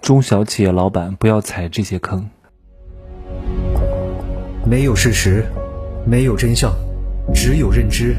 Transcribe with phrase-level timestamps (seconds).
[0.00, 2.28] 中小企业老板不要踩这些坑。
[4.64, 5.44] 没有事实，
[6.06, 6.72] 没有真相，
[7.34, 8.14] 只有认知，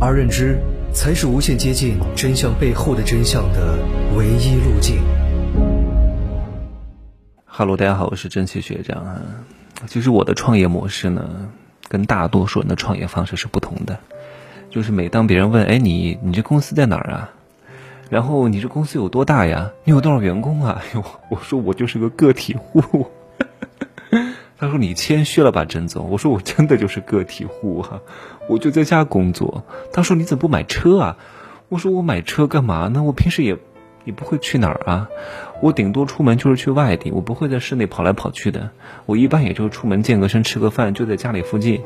[0.00, 0.58] 而认知
[0.92, 3.78] 才是无限接近真相背后的真相的
[4.16, 5.02] 唯一路径。
[7.44, 9.20] Hello，大家好，我是蒸汽学长啊。
[9.86, 11.48] 其实我的创业模式呢，
[11.88, 13.98] 跟大多数人的创业方式是不同的。
[14.70, 17.30] 就是每当别人问，哎，你你这公司在哪儿啊？
[18.08, 19.72] 然后你这公司有多大呀？
[19.84, 20.80] 你有多少员工啊？
[20.84, 23.06] 哎呦我说我就是个个体户。
[24.58, 26.10] 他说你谦虚了吧，郑总？
[26.10, 28.00] 我说我真的就是个体户哈，
[28.48, 29.62] 我就在家工作。
[29.92, 31.16] 他说你怎么不买车啊？
[31.68, 33.02] 我说我买车干嘛呢？
[33.02, 33.56] 我平时也
[34.04, 35.08] 也不会去哪儿啊，
[35.60, 38.70] 我顶多出门就是去外地，我不会在室内跑来跑去的。
[39.06, 41.82] 我一般也就出门健个身、吃个饭，就在家里附近。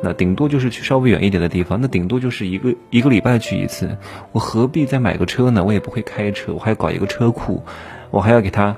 [0.00, 3.98] 那顶多就是去稍微远一点的地方，那顶多就是一个一个礼拜去一次。
[4.32, 5.64] 我何必再买个车呢？
[5.64, 7.64] 我也不会开车，我还要搞一个车库，
[8.10, 8.76] 我还要给他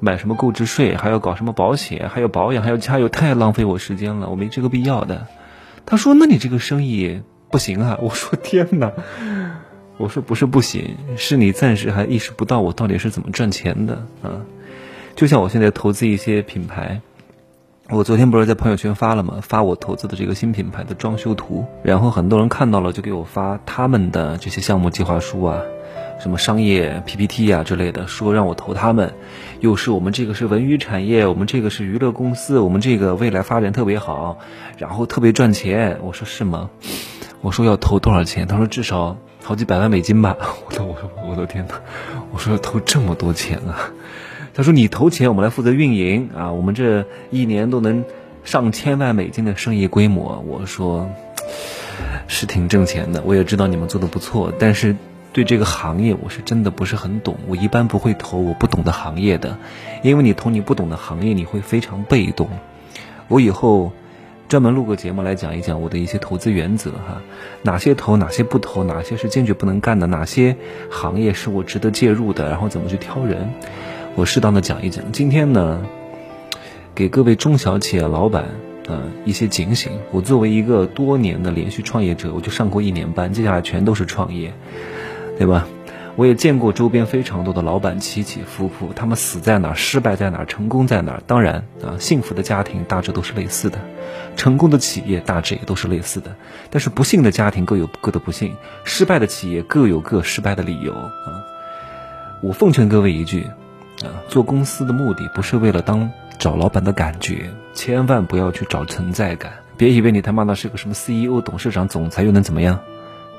[0.00, 5.26] 买什么购置税，还要搞什么保险，还有保养，还要加油，太浪费我时间了，我没这个必要的。
[5.84, 8.90] 他说：“那你这个生意不行啊？”我说：“天哪！”
[9.98, 14.40] 我说：“不是不行，是你暂时还意识不到我到底是怎么赚钱的啊。”
[15.14, 17.02] 就像我现在投资一些品牌。
[17.90, 19.40] 我昨天不是在朋友圈发了吗？
[19.42, 25.60] 发我投资的这个新品牌的装修图，然后很多人看到了就给我发他们的这些项目计划书啊，
[26.18, 29.12] 什么商业 PPT 啊之类的，说让我投他们。
[29.60, 34.38] 又是我们这个是文娱产业，我们这个是娱乐公司，我们这个未来发展特别好，
[34.78, 35.98] 然后特别赚钱。
[36.02, 36.70] 我说是吗？
[37.42, 38.46] 我说要投多少钱？
[38.46, 40.38] 他说至少好几百万美金吧。
[40.66, 41.74] 我说我说我的天哪！
[42.32, 43.92] 我说要投这么多钱啊！
[44.54, 46.52] 他说：“你投钱，我们来负责运营啊！
[46.52, 48.04] 我们这一年都能
[48.44, 51.10] 上千万美金的生意规模。”我说
[52.28, 54.94] ：“是挺挣钱的，我也知道你们做的不错，但是
[55.32, 57.36] 对这个行业我是真的不是很懂。
[57.48, 59.58] 我一般不会投我不懂的行业的，
[60.04, 62.48] 因为你投你不懂的行业，你会非常被动。
[63.26, 63.90] 我以后
[64.48, 67.22] 专门录个节目来讲一讲我的一些投资原则哈，
[67.62, 70.56] 哪些投，哪些不投，哪些是坚决不能干的，哪些
[70.90, 73.50] 行业是我值得介入的，然后怎么去挑人。”
[74.16, 75.84] 我适当的讲一讲，今天呢，
[76.94, 78.44] 给各位中小企业老板
[78.88, 79.90] 啊一些警醒。
[80.12, 84.54] 我作为一个多年的连续创业者，我就上过一年班，接下来全都是创业，
[85.36, 85.66] 对吧？
[86.14, 91.22] 我也见过周边非常多的老板起起伏伏，他们死在哪儿，失败在哪儿，成功在哪儿。
[91.26, 93.80] 当然啊，幸福的家庭大致都是类似的，
[94.36, 96.36] 成功的企业大致也都是类似的。
[96.70, 98.54] 但是不幸的家庭各有各的不幸，
[98.84, 101.10] 失败的企业各有各失败的理由啊。
[102.44, 103.44] 我奉劝各位一句。
[104.04, 109.52] 啊，做公司的目的不是为了当找老板的感觉，千万不要去找存在感。
[109.76, 112.80] 别以为你他妈的是个什么 CEO、董事长、总裁又能怎么样，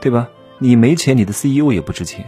[0.01, 0.27] 对吧？
[0.57, 2.25] 你没钱，你的 CEO 也不值钱；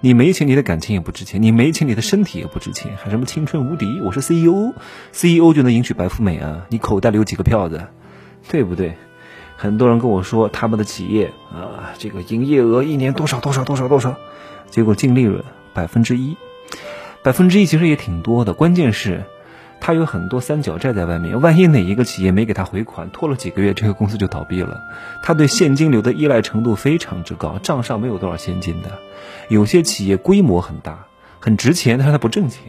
[0.00, 2.96] 你没钱，你的感情也不值钱；你没钱，你的身体也不值钱。
[3.02, 4.00] 还什么青春无敌？
[4.02, 6.66] 我是 CEO，CEO 就能迎娶白富美啊？
[6.68, 7.86] 你口袋里有几个票子，
[8.48, 8.96] 对不对？
[9.56, 14.16] 很多人跟我说他们的企业啊，这个营业额一年多少多少多少多少，
[14.70, 15.42] 结果净利润
[15.74, 16.36] 百分之一。
[17.22, 19.24] 百分之一其实也挺多的，关键是，
[19.80, 21.40] 他有很多三角债在外面。
[21.40, 24.80] 万一哪一个企业没给他回款，拖了几个月，这个公司就倒闭了。
[25.22, 28.98] 他对现金流的依赖程度非常之高，账上没有多少现金的。
[29.48, 31.06] 有些企业规模很大，
[31.40, 32.62] 很值钱，但是它不挣钱。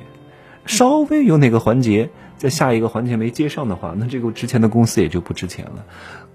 [0.65, 5.85] 稍微有哪个环节在下一个环节没接上的话，那这个值钱的公司也就不值钱了。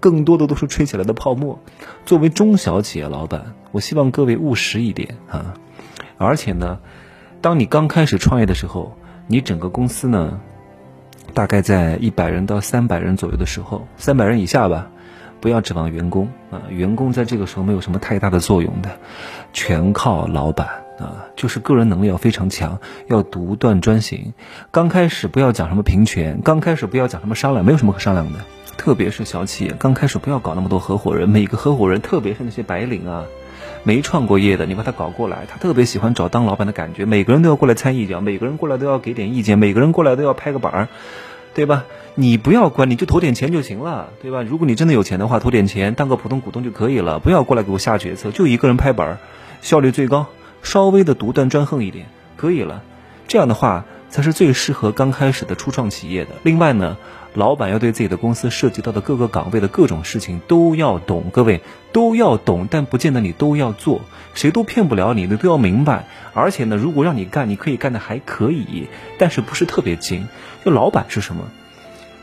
[0.00, 1.60] 更多的都是吹起来的泡沫。
[2.06, 5.54] 作为中小企业老板，我希望各位务实一点啊，
[6.16, 6.78] 而且呢。
[7.44, 8.96] 当你刚开始创业的时候，
[9.26, 10.40] 你整个公司呢，
[11.34, 14.88] 大概在一百人到三百人左右的时候，三百人以下吧，
[15.42, 18.98] 不要指望员工啊，员工在这个时候没有什么太大的作用的，
[19.52, 20.66] 全靠老板
[20.98, 22.78] 啊，就是个人能力要非常强，
[23.08, 24.32] 要独断专行。
[24.70, 28.38] 刚开始不要讲什么平权，刚开始不要讲什么商量，没有什么可商量的，
[28.78, 33.26] 特别是小企业，刚开始不要搞那么多合伙人，每个合伙人，特别是那些白领啊。
[33.82, 40.88] 没创过业的，你把他搞过来，他特别喜欢找当老板的感觉，每个人都要过来参一脚，每个人过来都要给点意见，每个人过来都要拍个板儿，
[41.54, 41.84] 对吧？
[42.14, 44.42] 你不要管，你就投点钱就行了，对吧？
[44.42, 49.18] 如果你真的有钱的话，投点钱当个普通股东就可以了，不要过来给我下决策，就一个人拍板儿，
[49.60, 50.26] 效率最高，
[50.62, 52.06] 稍微的独断专横一点，
[52.36, 52.82] 可以了。
[53.26, 53.84] 这样的话
[54.14, 56.36] 才是最适合刚开始的初创企业的。
[56.44, 56.96] 另外呢。
[57.36, 61.62] 老板要对自己的公司涉及到的各个岗位的各种事情都要懂，各位
[61.92, 64.02] 都要懂，但不见得你都要做，
[64.34, 66.06] 谁都骗不了你，你都要明白。
[66.32, 68.86] 而且呢，如果让你干，你可以干的还可以，
[69.18, 70.28] 但是不是特别精。
[70.64, 71.46] 就老板是什么？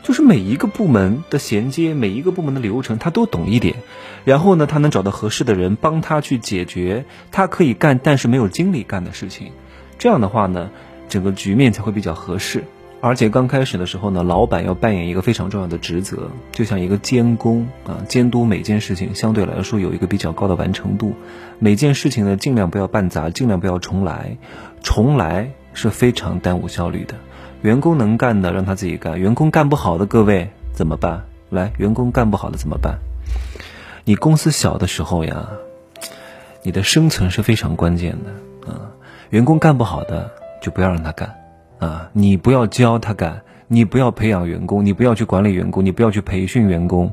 [0.02, 3.76] 就是每一个部门的衔接，每一个部门的流程，他都懂一点。
[4.24, 9.52] 然后呢，他能找到合适的人帮他去解决他可以干但是没有精力干的事情。
[9.98, 10.70] 这样的话呢？
[11.12, 12.64] 整个局面才会比较合适。
[13.02, 21.12] 而且刚开始的时候呢，老板要扮演一个非常重要的职责，就像一个监工啊，监督每件事情相对来说有一个比较高的完成度。
[21.58, 24.38] 每件事情呢，尽量不要办砸，尽量不要重来，
[24.82, 27.14] 重来是非常耽误效率的。
[27.60, 31.24] 员工能干的让他自己干，员工干不好的各位怎么办？
[31.50, 32.98] 来，员工干不好的怎么办？
[34.04, 35.48] 你公司小的时候呀，
[36.62, 38.90] 你的生存是非常关键的啊。
[39.30, 40.30] 员工干不好的
[40.62, 41.34] 就不要让他干。
[41.78, 47.12] 啊，你不要教他干，你不要培养员工，你不要去管理员工，你不要去培训员工，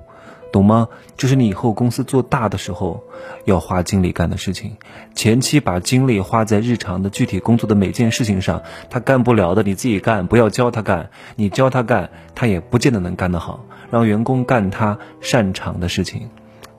[0.54, 0.88] 懂吗？
[1.18, 3.04] 这是你以后公司做大的时候
[3.46, 4.78] 要花精力干的事情。
[5.16, 13.66] 前期把精力花在日常的具体工作的每件事情上，他干不了的你自己干，不要教他干，你教他干，他也不见得能干得好。
[13.92, 16.30] 让员工干他擅长的事情，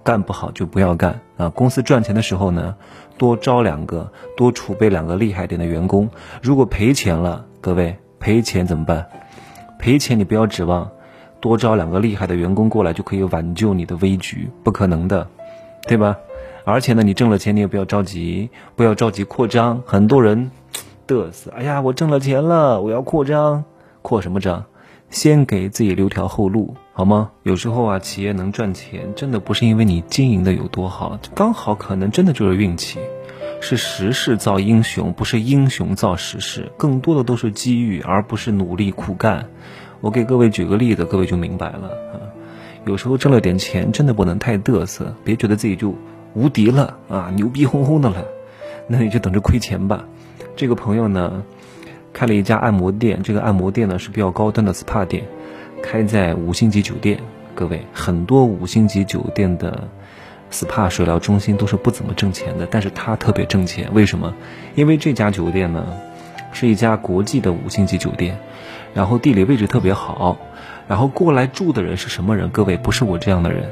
[0.03, 1.49] 干不好就不要干啊。
[1.49, 2.77] 公司赚钱的时候呢，
[3.19, 6.09] 多招两个，多储备两个厉害点的员工。
[6.43, 9.07] 如果赔钱了，各位赔钱怎么办？
[9.79, 10.91] 赔钱你不要指望
[11.41, 15.27] 多招两个厉害的员工过来就可以挽救你的危局，不可能的，
[15.89, 16.19] 对吧？
[16.65, 19.83] 而且呢，你挣了钱你也不要着急，不要着急扩张。
[19.87, 20.51] 很多人
[21.07, 23.65] 嘚瑟，哎呀，我挣了钱了，我要扩张，
[24.03, 24.67] 扩什么张？
[25.11, 27.31] 先给自己留条后路，好吗？
[27.43, 32.99] 有时候啊，企业能赚钱，真的不是因为你经营的有多好，刚好可能真的就是运气。
[33.63, 39.47] 是时势造英雄，不是英雄造时势，更多的都是机遇，而不是努力苦干。
[40.01, 42.17] 我给各位举个例子，各位就明白了啊。
[42.87, 45.95] 有时候挣了点钱，真的不能太嘚瑟，别觉得自己就
[46.33, 48.25] 无敌了啊，牛逼哄哄的了，
[48.87, 50.07] 那你就等着亏钱吧。
[50.57, 51.43] 这个朋友呢，
[52.13, 55.25] 开了一家按摩店，这个按摩店呢是比较高端的 SPA 店，
[55.83, 57.21] 开在五星级酒店。
[57.55, 59.89] 各位，很多五星级酒店的。
[60.53, 64.35] SPA 水疗中心都是不怎么挣钱的，但是他特别挣钱，为什么？
[64.75, 65.87] 因为这家酒店呢，
[66.53, 68.37] 是一家国际的五星级酒店，
[68.93, 70.37] 然后地理位置特别好，
[70.89, 72.51] 然后过来住的人是什么人？
[72.51, 73.71] 各位不是我这样的人，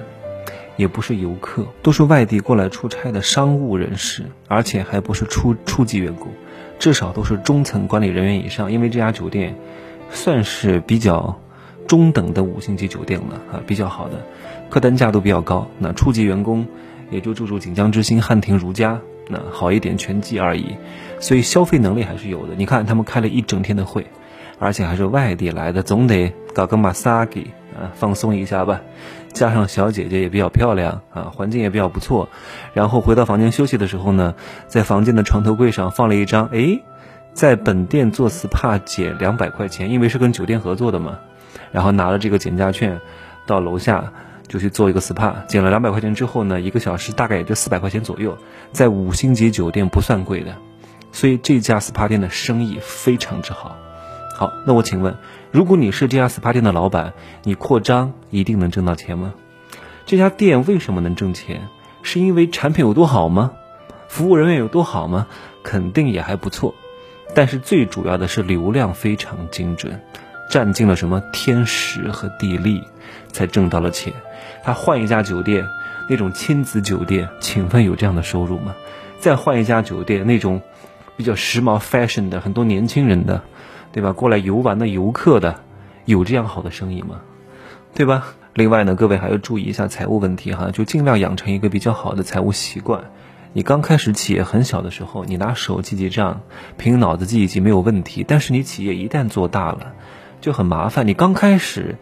[0.76, 6.29] 也不是游客，都是外地过来出差的商务人士，而且还不是初初级员工，
[6.78, 9.54] 至少都是中层管理人员以上，因为这家酒店
[10.10, 11.40] 算是比较
[11.86, 14.25] 中等的五星级酒店了啊，比较好的。
[14.70, 16.66] 客单价都比较高，那初级员工
[17.10, 20.76] 也就住住锦江之星、汉庭如家，那好一点全季而已，
[21.20, 22.54] 所以消费能力还是有的。
[22.54, 24.06] 你看他们开了一整天的会，
[24.58, 27.46] 而且还是外地来的，总得搞个马萨给
[27.78, 28.80] 啊，放松一下吧。
[29.32, 32.28] 加上小姐姐也比较漂亮啊，环境也比较不错。
[32.75, 34.34] 然后回到房间休息的时候呢，
[34.66, 36.80] 在房间的床头柜上放了一张，哎，
[37.32, 41.19] 在本店做 SPA 减两百块钱，因为是跟酒店合作的嘛。
[41.72, 43.00] 然后拿了这个减价券，
[43.46, 44.12] 到楼下。
[44.48, 48.38] 就去做一个 SPA，减了两百块钱之后呢，一个小时大概也就四百块钱左右，
[48.72, 50.56] 在五星级酒店不算贵的，
[51.12, 53.76] 所以这家 SPA 店的生意非常之好。
[54.38, 55.17] 好，那我请问，
[55.50, 57.12] 如果你是这家 SPA 店的老板，
[57.43, 59.35] 你扩张一定能挣到钱吗？
[60.06, 61.67] 这家店为什么能挣钱？
[62.05, 63.50] 是因为产品有多好吗？
[64.06, 65.26] 服务人员有多好吗？
[65.64, 66.73] 肯定也还不错，
[67.35, 70.00] 但是最主要的是流量非常精准，
[70.49, 72.84] 占尽了什么天时和地利，
[73.32, 74.12] 才挣到了钱。
[74.62, 75.67] 他换一家酒店，
[76.08, 78.76] 那种亲子酒店，请问有这样的收入吗？
[79.19, 80.62] 再换一家酒店，那种
[81.17, 83.43] 比较时髦、fashion 的，很多年轻人的，
[83.98, 84.12] 对吧？
[84.12, 85.60] 过来游玩的游客的，
[86.04, 87.20] 有这样好的生意吗？
[87.96, 88.26] 对吧？
[88.55, 93.10] 另外呢，各位还要注意一下财务问题哈，就尽量养成一个比较好的财务习惯。
[93.52, 96.43] 你刚开始企业很小的时候，你拿手记记账，
[96.76, 98.24] 凭脑子记一记没有问题。
[98.24, 99.94] 但是你企业一旦做大了，
[100.40, 101.08] 就很麻烦。
[101.08, 101.96] 你刚开始。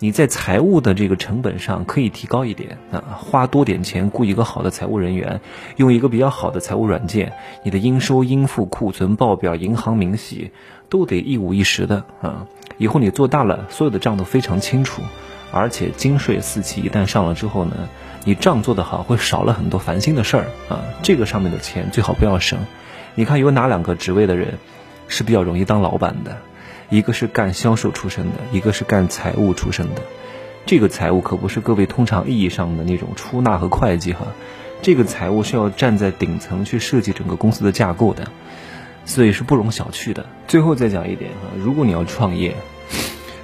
[0.00, 5.40] 你在财务的这个成本上可以提高一点啊，花多点钱雇一个好的财务人员，
[5.76, 7.32] 用一个比较好的财务软件，
[7.62, 10.50] 你的应收应付、库存报表、银行明细
[10.90, 12.46] 都得一五一十的啊。
[12.76, 15.00] 以后你做大了，所有的账都非常清楚，
[15.52, 17.88] 而且金税四期一旦上了之后呢，
[18.24, 20.82] 你账做得好，会少了很多烦心的事儿啊。
[21.02, 22.58] 这个上面的钱最好不要省。
[23.14, 24.58] 你看有哪两个职位的人
[25.06, 26.36] 是比较容易当老板的？
[26.94, 30.02] 一个是干销售出身的，一个是干财务出身的。
[30.64, 34.28] 这个财务可不是各位通常意义上的那种出纳和会计哈，
[34.80, 38.28] 这个财务是要站在顶层去设计整个公司的架构的，
[39.06, 40.24] 所以是不容小觑的。
[40.46, 42.54] 最后再讲一点哈，如果你要创业，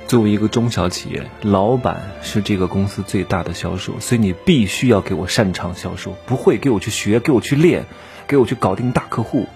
[0.07, 7.87] 作为一个中小企业，老板是这个公司最大的销售，所以你必须要给我擅长销售，不会给我去学，给我去练，
[8.29, 9.49] 给我去搞定大客户。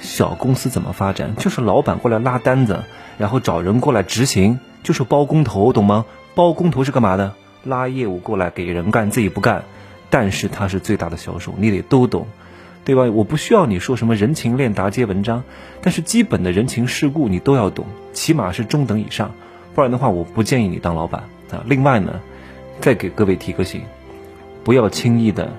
[0.00, 1.34] 小公司怎么发展？
[1.36, 2.84] 就是老板过来拉单子，
[3.18, 6.04] 然后找人过来执行，就是包工头，懂吗？
[6.34, 7.34] 包工头是干嘛的？
[7.64, 9.64] 拉业务过来给人干，自己不干，
[10.10, 12.26] 但是他是最大的销售，你得都懂。
[12.84, 13.02] 对吧？
[13.02, 15.44] 我不需要你说什么人情练达接文章，
[15.82, 19.34] 但是基本的人情世故你都要懂，起码是中等以上，
[19.74, 21.62] 不然的话我不建议你当老板啊。
[21.66, 22.20] 另外呢，
[22.80, 23.82] 再给各位提个醒，
[24.64, 25.52] 不要轻易的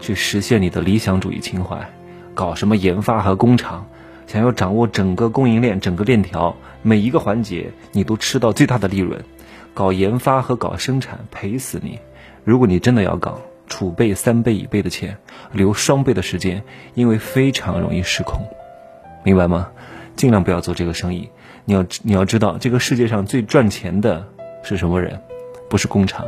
[0.00, 1.88] 去实现你的理想主义情怀，
[2.34, 3.86] 搞什么研发和工厂，
[4.26, 9.22] 想要掌握整个供应链、整个链条每一个环节，你都吃到最大的利润，
[9.74, 11.98] 搞研发和搞生产赔死你。
[12.44, 15.16] 如果你真的要搞，储备三倍、一倍的钱，
[15.52, 16.62] 留双倍的时间，
[16.94, 18.46] 因为非常容易失控，
[19.24, 19.68] 明白吗？
[20.16, 21.30] 尽量不要做这个生意。
[21.64, 24.26] 你要你要知道，这个世界上最赚钱的
[24.62, 25.20] 是什么人？
[25.70, 26.26] 不是工厂，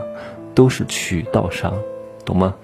[0.54, 1.75] 都是渠道商，
[2.25, 2.54] 懂吗？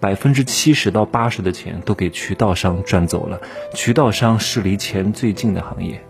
[0.00, 3.40] 百分之七十到八十的钱都给渠道商赚走了。
[3.74, 6.02] 渠道商是离钱最近的行业。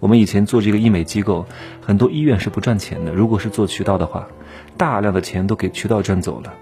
[0.00, 1.46] 我们以前做这个医美机构，
[1.80, 3.12] 很多医院是不赚钱的。
[3.12, 4.28] 如果是做渠道的话，
[4.76, 6.52] 大量的钱都给渠道赚走了。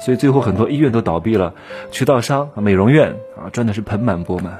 [0.00, 1.54] 所以最后很多医院都倒闭了，
[1.90, 4.58] 渠道商、美容院啊赚的是盆满钵满，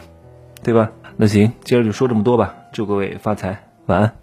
[0.62, 0.92] 对吧？
[1.16, 4.21] 那行，今儿就说这么多吧，祝各位发财，晚安。